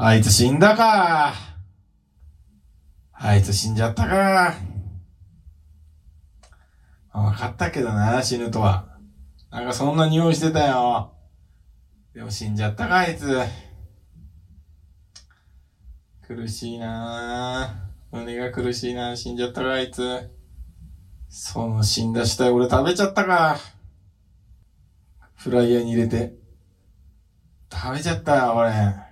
[0.00, 1.34] あいつ死んだか。
[3.12, 4.54] あいつ死んじゃったか。
[7.12, 8.96] わかったけどな、死ぬとは。
[9.50, 11.16] なんかそんな匂いしてたよ。
[12.14, 13.40] でも死んじゃったか、あいつ。
[16.28, 20.30] 苦しいな胸が苦しいな死んじゃったか、あいつ。
[21.28, 23.58] その死んだ死体俺食べちゃったか。
[25.34, 26.36] フライヤーに入れて。
[27.72, 29.07] 食べちゃったよ、俺。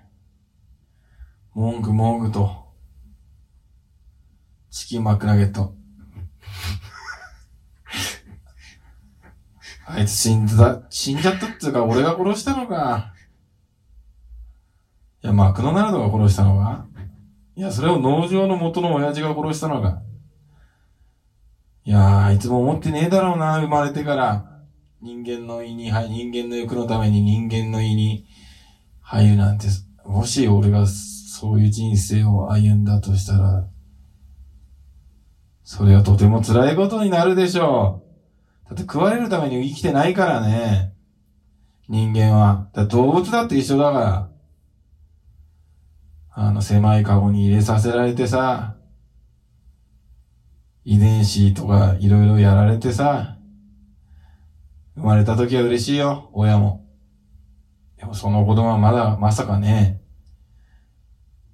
[1.56, 2.66] 文句文句と。
[4.68, 5.74] チキンマックナゲット。
[9.88, 13.14] あいつ死んだ、死んじゃったっていうか、俺が殺したのか。
[15.24, 16.88] いや、マクドナルドが殺したのか
[17.54, 20.02] いや、それを農場の元の親父が殺したのか。
[21.86, 24.60] いやー、いつも思ってねえだろうな、生まれてから。
[25.00, 28.26] 人間の胃に、はい、人間の欲のために人間の胃に
[29.00, 29.68] 入るなんて、
[30.04, 30.86] もし俺が
[31.38, 33.68] そういう人生を歩んだとしたら、
[35.64, 38.02] それはとても辛いことになるでしょ
[38.64, 38.68] う。
[38.70, 40.94] だって食われるために生きてないからね。
[41.90, 42.70] 人間は。
[42.72, 44.30] だ動物だって一緒だから。
[46.30, 48.76] あの狭いカゴに入れさせられてさ、
[50.84, 53.36] 遺伝子とかいろいろやられてさ、
[54.94, 56.86] 生まれた時は嬉しいよ、親も。
[57.98, 60.00] でもその子供はまだ、まさかね、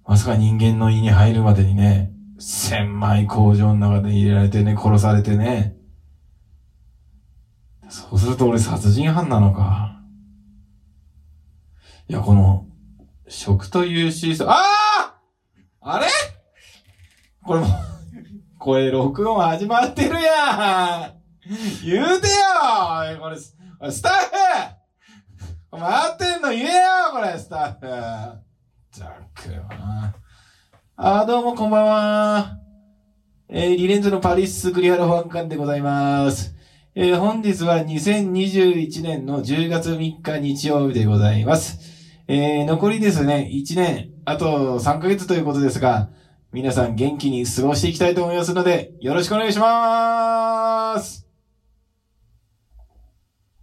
[0.05, 5.77] まさか人間の胃に入るまでにね、狭い工場の中で入れられてね、殺されてね。
[7.89, 10.01] そうすると俺殺人犯なのか。
[12.09, 12.67] いや、この、
[13.29, 14.55] 食というシーソー、あ
[15.81, 16.07] ああれ?
[17.45, 17.67] これも、
[18.59, 21.23] これ録音始まってるやん!
[21.85, 23.21] 言うてよ!
[23.21, 23.57] これ、ス
[24.03, 24.13] タッ
[25.71, 25.79] フ!
[25.79, 26.71] 回ってんの言えよ
[27.13, 28.39] これ、スタッフ!
[28.95, 30.15] ザックよな。
[30.97, 32.59] あ、どうもこんばんは。
[33.49, 36.55] えー、リレンズのパリスクリアル保安官でございます。
[36.95, 41.79] えー、本日は2021年の10月3日日曜日でございます。
[42.29, 46.11] えー、残りですね、1年、あと3ヶ月ということですが、
[46.53, 51.27] 皆さん元気に過ごしていきたいと思いますので、よろしくお願いしまーす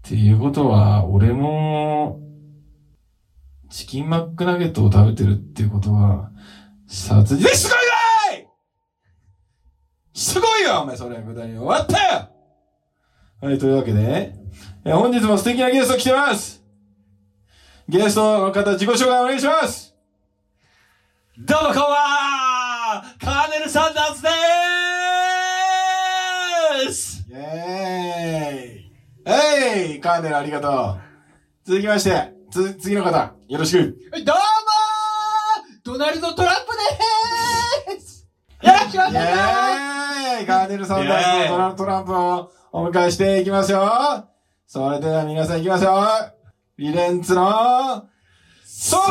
[0.08, 2.20] っていうことは、俺も、
[3.80, 6.32] チキンマックナゲットを食べてるっていうことは、
[6.86, 7.78] 殺人、すごい
[8.36, 8.48] ない
[10.14, 11.58] すごいよお前それ、無駄に。
[11.58, 12.30] 終わったよ。
[13.40, 14.36] はい、というわけで、
[14.84, 16.62] え本日も素敵なゲスト来てます。
[17.88, 19.96] ゲストの方、自己紹介お願いします。
[21.38, 23.04] どうもこんばんは。
[23.18, 27.26] カーネル・サンダースでーす。
[27.30, 28.92] イェーイ。
[29.26, 31.00] えいカーネルありがとう。
[31.64, 33.98] 続きまして、つ、次の方、よろしく。
[34.24, 36.72] どうもードナルド・トランプ
[37.88, 38.28] でーす
[38.62, 44.28] よろしくお願いしますイェーイカーネルさんたちのドナルド・トランプをお迎えしていきますよ。
[44.68, 46.06] それでは皆さん行きますよ。
[46.78, 48.08] リレンツの、
[48.66, 49.04] そろ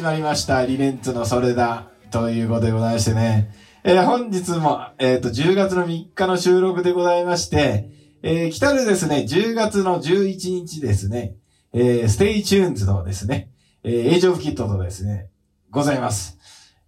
[0.00, 0.64] 始まりました。
[0.64, 1.90] リレンツのそれだ。
[2.10, 3.52] ということでございましてね。
[3.84, 7.90] えー、本日も、えっ、ー、と、10月の3日の収録でございまして、
[8.22, 11.34] えー、来たるですね、10月の11日ですね、
[11.74, 13.50] えー、ステイチューンズのですね、
[13.84, 15.28] えー、エイジオブキットとですね、
[15.68, 16.38] ございます。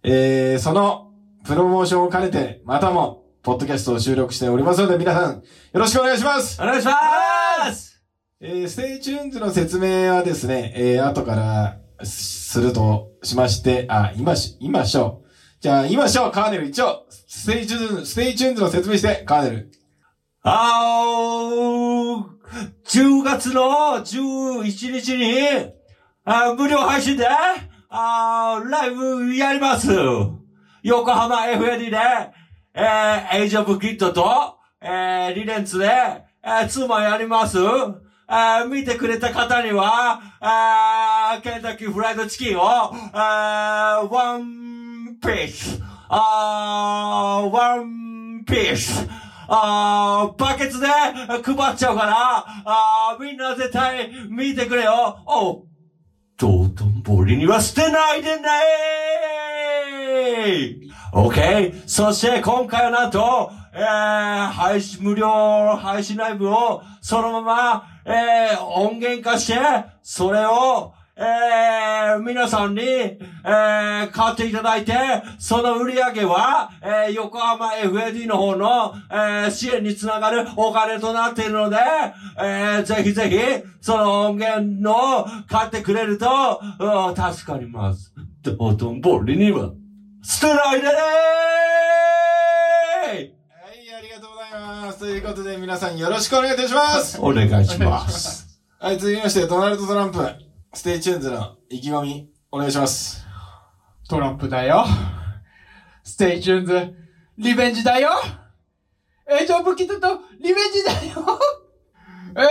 [0.01, 1.11] えー、その、
[1.45, 5.41] プロモーションを兼ねて、またも、ポッドキャストを収録しておりますので、皆さん、よ
[5.73, 8.01] ろしくお願いしますお願いします
[8.41, 15.29] えー、ステイチューンズの説明はですね、えー、後から、するとしまして、あ、今し、今しょう。
[15.61, 19.71] じゃあ、今しょう、カーネル一応、ステイチューンズ、ステイチューンズの説明して、カーネル。
[20.43, 22.33] あー、
[22.85, 23.61] 10月の
[24.03, 25.73] 11日に、
[26.25, 27.25] あ無料配信で、
[27.89, 29.89] あライブやります。
[30.83, 31.97] 横浜 FAD で、
[32.73, 35.85] えー、エイジオブキットと、えー、リレンツで、
[36.43, 37.57] えー、ツーマンやります。
[38.27, 49.07] あ見てくれた方には、あケンタッキーフライドチキンを、あワンピース、あワンピース、
[49.47, 55.17] あバケツで配っちゃうから、あみんな絶対見てくれよ。
[55.27, 55.65] お。
[56.37, 61.83] 道頓堀には捨てないでねー !OK?
[61.85, 65.27] そして今回はなんと、えー、配信、無料
[65.77, 69.59] 配信ライブをそのまま、えー、音源化して、
[70.01, 74.93] それを、えー、皆さんに、えー、買っていただいて、
[75.37, 81.77] その売り上げは、えー、横浜 FAD の方の、えー、支援につながるお金となっているので、
[82.39, 83.37] えー、ぜひぜひ、
[83.79, 88.11] その音源の買ってくれると、うん助かります。
[88.41, 89.71] 道頓堀には、
[90.23, 90.93] 捨てないでね
[93.03, 93.35] はい、
[93.95, 94.99] ありがとうございます。
[94.99, 97.19] ということで皆さんよろしくお願いいたします。
[97.19, 98.59] お願いします。
[98.79, 100.19] はい、続きまして、ドナルド・トランプ、
[100.73, 103.25] ステイチューンズの意気込み、お願いします。
[104.09, 104.85] トランプだよ。
[106.03, 106.93] ステイチューンズ、
[107.37, 108.11] リベンジだよ。
[109.25, 111.39] エイジオブキットとリベンジだよ。
[112.35, 112.43] えー、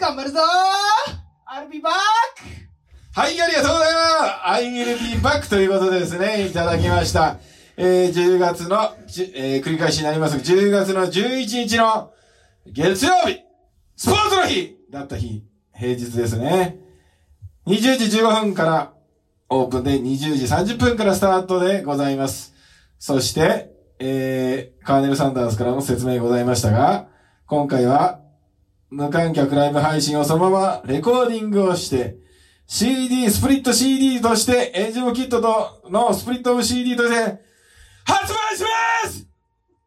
[0.00, 0.40] 頑張るぞ
[1.46, 1.90] !I'll be back!
[3.12, 7.38] はい、ありがとうございます !I will be back ということでですね、いただきました。
[7.82, 8.94] えー、10月の、
[9.34, 12.12] えー、繰り返しになりますが、10月の11日の
[12.66, 13.40] 月曜日、
[13.96, 15.42] スポーツの日だった日、
[15.74, 16.78] 平日ですね。
[17.66, 18.92] 20時15分から
[19.48, 22.52] オープンで20時30分からスタートでございます。
[22.98, 27.08] そして、えー、カーネル・サンダースからも説明ございましたが、
[27.46, 28.20] 今回は
[28.90, 32.18] 無観客ライブ配信をそのままレコーディングをして、
[32.66, 37.49] CD、スプリット CD として、エンジョンキットとのスプリットオブ CD として、
[38.04, 38.68] 発売しま
[39.10, 39.26] す！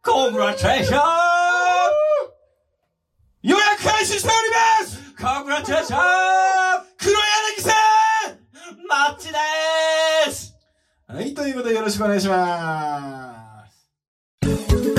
[0.03, 0.99] コングラチュレーション
[3.43, 5.13] 予約開始しております！
[5.21, 5.99] コングラチュレーション
[6.97, 7.71] 黒柳さ
[8.89, 10.55] マッチでーす！
[11.11, 14.92] んはい、ということでよろしくお願いします。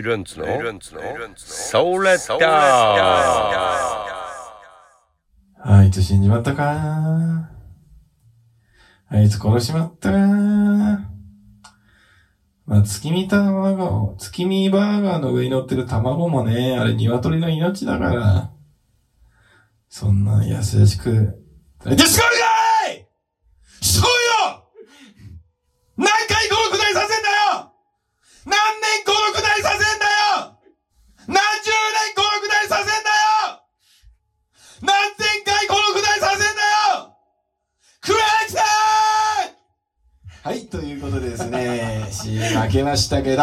[0.00, 0.44] 理論つの？
[1.36, 3.58] ソーレッダ
[5.60, 7.50] あいつ死んじまったか？
[9.10, 10.16] あいつ殺しまったか？
[12.66, 18.52] まあ、月見卵、月見バーガーの上に乗ってる卵もね、あれ鶏の命だから。
[19.88, 21.42] そんな優しく。
[21.84, 22.46] ディスコリか
[22.92, 23.08] い！
[23.80, 24.68] そうよ！
[25.96, 27.72] 何回このくだりさせんだよ！
[28.44, 29.77] 何年このくだりさせ
[40.48, 43.42] はい、ということでですね、CM 開けましたけど、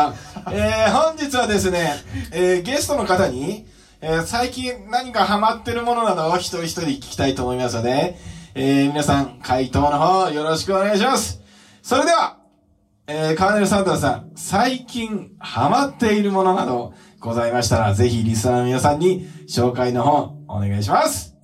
[0.52, 1.92] えー、本日はですね、
[2.32, 3.68] えー、ゲストの方に、
[4.02, 8.18] えー、最近何かハマってるものなどを一人一人聞きたいと思いますので、
[8.56, 11.44] えー、皆さん、回答の方よろしくお願いします。
[11.84, 12.40] それでは、
[13.06, 21.36] えー、カーネル・サンターさん、最近ハマっているものなどございましたら、ぜひリスナーの皆さんに紹介の方、お願いします。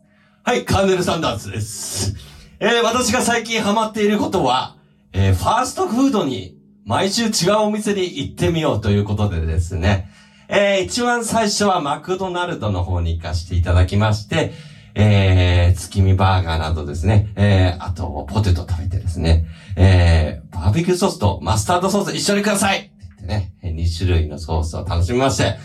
[0.44, 2.16] はい、カーネル・サンダースです。
[2.60, 4.81] えー、私が最近ハマっていることは、
[5.14, 10.10] えー、ファーストフードに毎週違うお店に行ってみようということでですね、
[10.48, 14.52] えー、一番最初はマクドナルドの方に行かせていただきまして、
[14.96, 19.46] えー、月見バーガーなどですね、えー、あと、ポテト食べてですね、
[19.78, 22.80] えー、バーベキューソースとマスタードソース一緒にください。
[22.80, 25.58] って言ってね、2種類のソースを楽しみまして、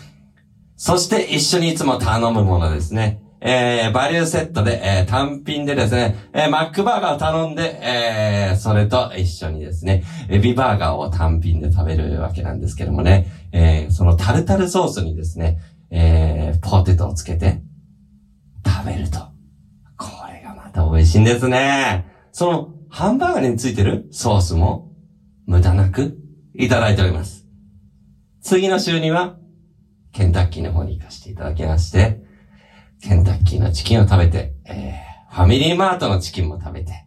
[0.77, 3.21] そして一緒にいつも頼むものですね。
[3.39, 15.59] えー、バリューセットで、えー、単品でですね、えー、マックバーガーを頼んで、えー、それと一緒にですね、エビバーガーを単品で食べるわけなんですけどもね、えー、そのタルタルソースにですね、
[15.91, 17.61] えー、ポテトをつけて
[18.65, 19.19] 食べると。
[19.97, 22.11] これがまた美味しいんですね。
[22.31, 24.07] その、ハンバーガーについてる？
[24.11, 24.91] ソースも？
[25.45, 26.17] 無駄なく？
[26.55, 27.45] いただいております。
[28.41, 29.37] 次の週には、
[30.11, 32.25] ケンタッキーの方に行かせていただきまして、
[33.01, 37.05] ケンタッキーのチキンを食べて、えー、ファミリーマートのチキンも食べて、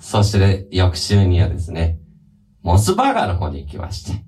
[0.00, 1.98] そして、翌週にはですね、
[2.62, 4.24] モスバーガーの方に行きまして、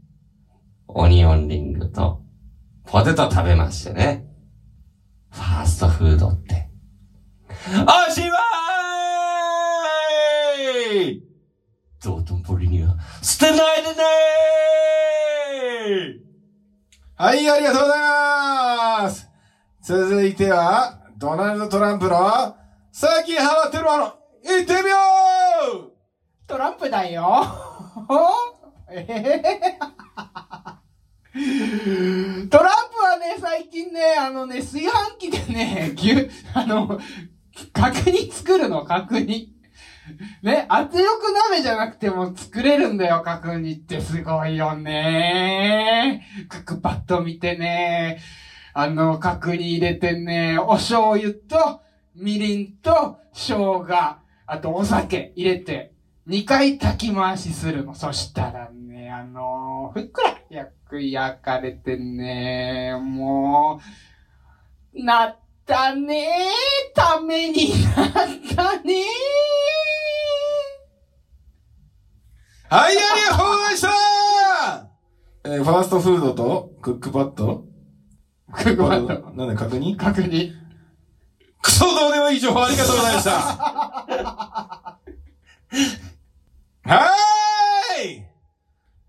[0.86, 2.22] オニオンリングと
[2.84, 4.26] ポテト食べましてね、
[5.30, 6.68] ファーストフードって、
[8.08, 8.26] おしま
[11.06, 11.22] い
[12.02, 13.94] 道頓堀には捨てないでね
[17.16, 18.00] はい、ありがとうござい
[19.02, 19.29] ます！
[19.82, 22.54] 続いては、ドナルド・トランプの、
[22.92, 24.96] 最近ハマってるもの、行ってみよ
[25.86, 25.92] う
[26.46, 27.46] トランプだよ。
[28.06, 28.26] トラ
[32.44, 37.00] ンプはね、最近ね、あのね、炊飯器でね、牛、あの、
[37.72, 39.54] 角煮作るの、角煮。
[40.42, 41.08] ね、圧力
[41.50, 46.26] 鍋じゃなくても作れるんだよ、角煮ってすごいよね。
[46.50, 48.18] クックパッド見てね、
[48.72, 51.80] あの、角煮入れてね、お醤油と、
[52.14, 53.86] みりんと、生姜、
[54.46, 55.92] あとお酒入れて、
[56.28, 57.94] 2回炊き回しするの。
[57.94, 63.80] そしたらね、あのふっくら焼く焼かれてね、も
[64.94, 66.28] う、なったね。
[66.94, 68.12] ためになっ
[68.54, 69.04] たね。
[72.68, 73.88] はい、ありがとうございました
[75.42, 77.69] えー、ファーストフードとクックパッド。
[79.36, 79.96] なんで確認。
[79.96, 80.52] 確認。
[81.62, 83.30] クソどうでもいい情報ありがとうございました。
[83.30, 88.24] はーい！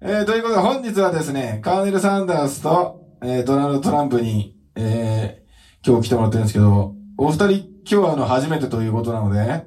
[0.01, 9.65] えー、ということで本日はですね、カーネル・サンダースと、えー、ドナルド・トランプに、えー、今日来てもらってるんですけど、お二人今日はあの初めてということなので、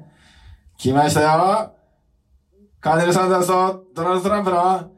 [0.77, 1.75] 来ましたよ！
[2.81, 4.91] カーネル・サンダースとドナルド・トランプの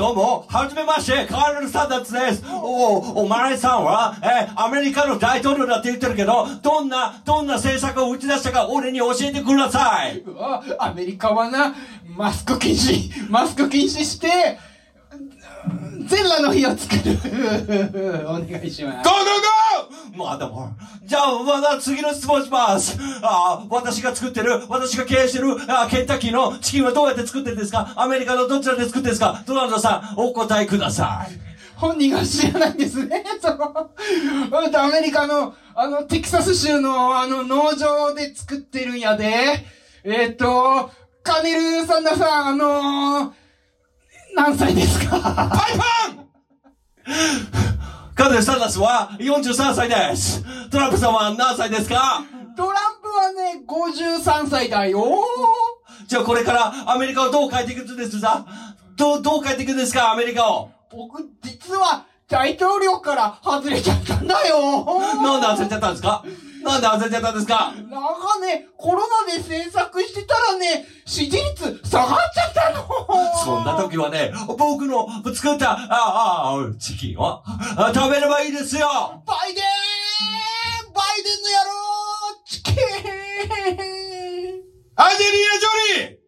[0.00, 2.42] どうも、はじめまして、カーネル・サンダースです。
[2.50, 10.22] お、お前さんは、えーアメリカの大統領だって言ってるけど、どんな、どんな政策を打ち出したか俺に教えてください。
[10.78, 11.74] アメリカはな、
[12.16, 14.58] マスク禁止、マスク禁止して、
[16.10, 17.18] 全裸の日を作る。
[18.28, 19.08] お願いします。
[19.08, 20.70] ゴーゴーゴーまだも
[21.04, 22.98] じゃあ、まだ次の質問します。
[23.22, 27.92] あ私が作ってる、私が経営してる、あケンタッキーのチキンはどうやって作ってるんですか？
[27.96, 29.42] アメリカのどちらで作ってるんですか？
[29.46, 31.32] ドナルドさん、お答えください。
[31.76, 33.24] 本人が知らないんですね。
[33.40, 33.90] その、
[34.82, 39.64] アメリカの、あの、テキサス州の、あの、農場で作ってるんやで。
[40.04, 40.90] えっ、と、
[41.22, 43.30] カネル・サンダーさん、あのー、
[44.36, 45.18] 何歳ですか？
[45.20, 45.78] パ イ
[48.60, 50.44] ダースは43歳です。
[50.70, 52.22] トランプさんは何歳ですか？
[52.56, 55.02] トランプはね、53歳だよ。
[56.06, 58.44] じゃあこれからアメリカをどう変えていくんですか
[58.96, 60.70] どう、どう変えていくんですかアメリカを？
[60.92, 64.84] 僕、実は、大統領から外れちゃったんだよ。
[65.22, 66.24] なんで焦っちゃったんですか？
[66.62, 67.72] なんで焦っちゃったんですか？
[67.72, 72.86] なんかね、コロナで制作してたらね、支持率下がっちゃったの。
[73.44, 78.88] そんな時はね、僕の作った、ああ、あチキンをあ食べればいいですよ。
[79.26, 79.64] バイデン
[80.92, 81.72] バイデンの野郎
[82.46, 82.74] チキン。
[84.96, 86.20] アジェリーナ・ジョリー！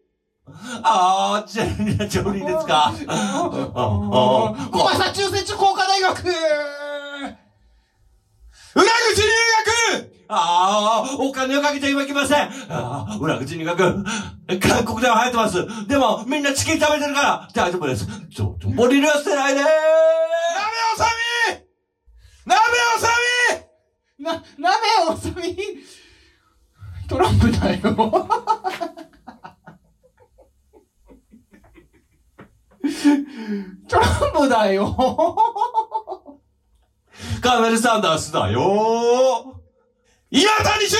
[0.83, 2.91] ああ、ジェリーナ・ジョリーですか？
[3.07, 6.23] ああマサチューセッツ工科大学。
[8.75, 9.27] 裏口入
[9.99, 12.49] 学ああ、お金をかけてはいけません。
[12.69, 13.77] ああ、裏口入学。
[14.59, 15.87] 韓国では流行ってます。
[15.87, 18.07] でも、みんなチキン食べてるから、大丈夫です。
[18.29, 19.69] ちょっと、ボリル捨てないでー鍋
[20.95, 21.05] おさ
[21.49, 21.63] み
[22.45, 22.59] 鍋
[22.97, 23.09] おさ
[24.17, 24.77] みな、鍋
[25.09, 25.57] おさみ？
[27.07, 27.81] トランプだよ。
[33.87, 34.95] トランプだよ。
[37.41, 39.52] カーネル・サンダースだよ
[40.35, 40.97] 今谷修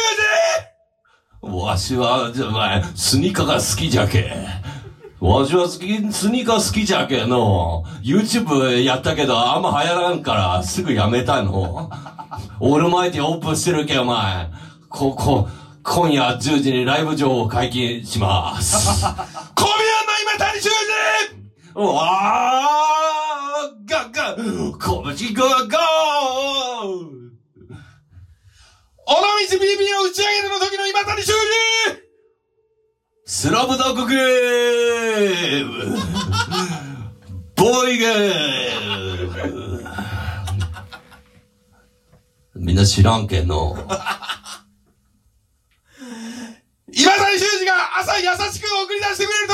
[1.42, 4.32] 二わしは、じゃ、まあ、スニーカーが好きじゃけ。
[5.20, 7.84] わしは好き、スニーカー好きじゃけの。
[8.04, 11.90] YouTube やったけど、あんま流行らんから、すぐやめたの。
[12.60, 14.52] オールマイティオープンしてるけ、お前。
[14.88, 15.50] ここ、
[15.82, 19.04] 今夜10時にライブ情報解禁します。
[19.04, 20.70] 二コミューンの今谷修
[21.74, 27.24] うわーガッガッ拳ゴーゴー二
[29.06, 32.04] 尾道 BB の打ち上げの時の今谷修二
[33.26, 35.98] スラムダンクゲーム
[37.56, 39.84] ボーイゲーム
[42.56, 43.76] みんな知らんけんの。
[43.76, 43.88] 今
[47.12, 49.50] 谷修二が朝優しく送り出してくれる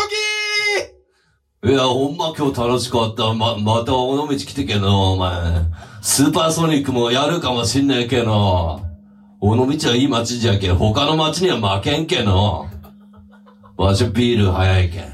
[1.63, 3.33] 時いや、ほんま今日楽しかった。
[3.33, 5.31] ま、また尾道来てけの、お前。
[6.01, 8.88] スーパーソニックもやるかもしんねえけの。
[9.41, 12.69] 尾道はいい街じゃけ、他の街には負けんけの。
[13.77, 15.03] わしビール早いけん。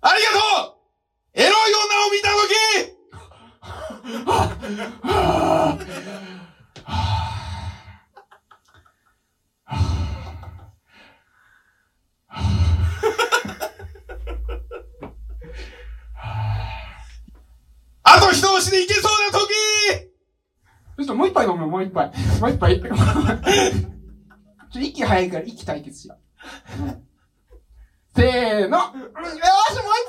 [0.00, 0.78] ありがとう
[1.34, 2.54] エロい女を見た時
[18.04, 19.37] あと一押しでいけそうな時
[20.98, 22.10] ちょっともう一杯飲むもう一杯。
[22.40, 22.80] もう一杯。
[22.80, 26.18] ちょ、息早いから息対決しよう。
[28.16, 28.78] せーの。
[28.78, 28.98] よし、もう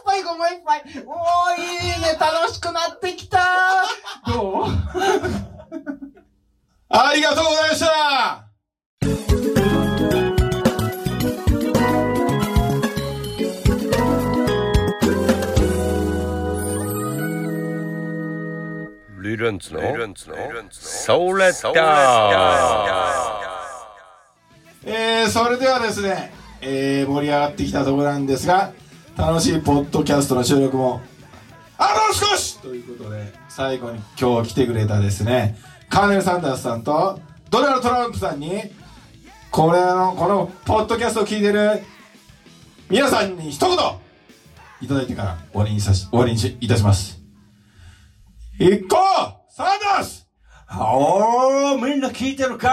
[0.02, 0.82] 一杯行こう、もう一杯。
[1.06, 1.66] おー、い
[1.96, 3.38] いね、楽しくなってきた
[4.26, 4.64] どう？
[6.90, 9.59] ありがとうございました
[19.40, 19.80] リレンツの？
[20.70, 22.30] ソーレッダ
[24.86, 28.74] えー、それではですね、えー、盛り上がってきたところなんですが、
[29.16, 31.02] 楽しいポッドキャストの収録も、
[31.78, 35.58] あと少しということで、最後に今日来てくれたですね、
[35.90, 38.62] カーネル・サンダースさんと、ドナルド・トランプさんに、
[39.52, 41.82] これの、このポッドキャストを聞いてる
[42.90, 43.78] 皆さんに一言
[44.82, 47.18] いただいてから終わりにさし、終わりにしいたします。
[48.62, 49.09] 一個サンダース
[50.72, 52.70] おー、みんな聞いてるか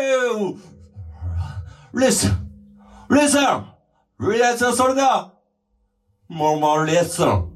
[0.00, 0.56] ーい
[1.94, 2.36] !Listen!
[3.08, 3.72] Listen!
[4.20, 5.34] リレースはそれだ
[6.28, 7.50] もうもうレッスン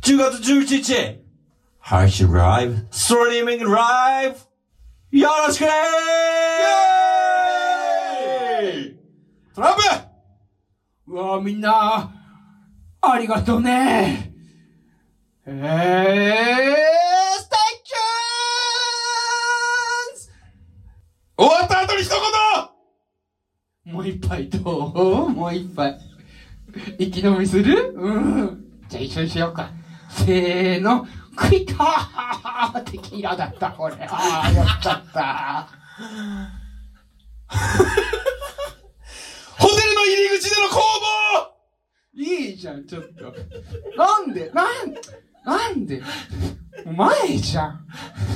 [0.00, 1.22] !10 月11日
[1.78, 4.34] 配信ライブストリーミングライ
[5.10, 9.82] ブよろしくねートランプ
[11.12, 12.10] うわみんな、
[13.02, 14.32] ありがとうね。
[15.44, 15.54] えー、
[17.38, 22.18] ステイチューン終わった後に一言
[23.92, 25.28] もう一杯どう？
[25.28, 25.98] もう一杯。
[26.98, 27.92] 一気飲みする？
[27.94, 28.10] う
[28.44, 28.64] ん。
[28.88, 29.68] じゃあ一緒にしようか。
[30.08, 31.06] せーの。
[31.36, 33.96] クイッターテキーラだった、これ。
[34.08, 35.68] ああ、やっちゃった。
[39.58, 41.52] ホテルの入り口での攻防
[42.14, 43.34] いいじゃん、ちょっと。
[43.96, 44.50] なんで？
[44.52, 44.66] なん、
[45.44, 46.02] なんで？
[46.86, 47.86] 前じゃん。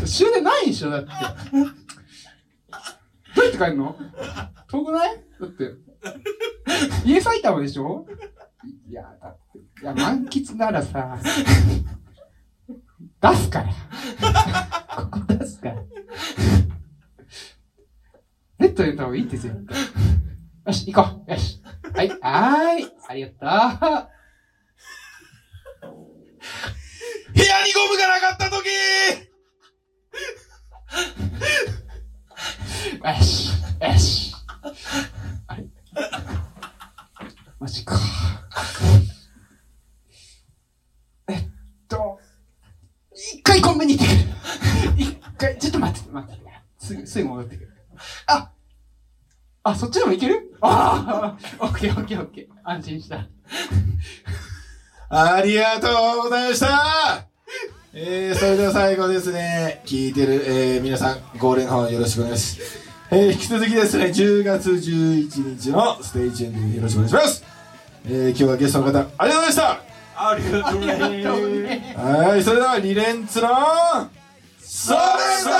[0.04, 1.10] 終電ないでしょ、だって。
[3.36, 3.96] どうやって帰るの？
[4.68, 5.16] 遠くない？
[5.40, 5.74] だって。
[7.04, 8.06] 家埼玉でしょ？
[8.88, 9.58] いや、だって。
[9.58, 11.18] いや、満喫ならさ、
[13.20, 13.72] 出すから。
[15.10, 15.76] ここ出すから。
[18.58, 19.78] ネットで寝た方がいいって絶対。
[20.66, 21.30] よし、行こう。
[21.30, 21.62] よし。
[21.94, 22.90] はい、はーい。
[23.08, 24.08] ありがとう。
[27.34, 28.66] 部屋にゴムがなかった時
[33.02, 34.34] よし、よし。
[35.46, 35.64] あれ？
[37.58, 37.98] マジか。
[41.28, 41.44] えっ
[41.88, 42.18] と、
[43.14, 45.04] 一回コンビニ行ってくる。
[45.04, 46.42] 一回、ちょっと待って、待って。
[46.78, 47.72] すぐ、すぐ戻ってくる。
[48.26, 48.50] あ
[49.62, 50.56] あ、そっちでも行ける？
[50.60, 52.46] ああ、オッケーオッケーオッケー。
[52.62, 53.26] 安心した。
[55.08, 57.28] ありがとうございました
[57.98, 62.78] えー、それでは最後ですね、聞いてる、えー、皆さん、ご連の方よろしくお願いします。
[63.10, 67.44] えー、引き続きですね、10月11日のステージエンディングよろしくお願いします。
[68.04, 69.80] えー、今日はゲストの方、ありがとうございました
[70.14, 73.48] ありがとうねありがとうねはい、それではリレンツの、
[74.60, 74.98] それ
[75.40, 75.54] それ